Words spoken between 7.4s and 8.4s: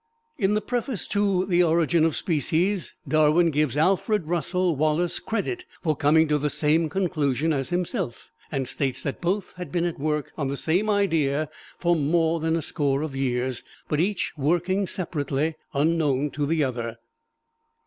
as himself,